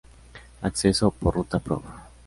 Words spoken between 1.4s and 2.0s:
Prov.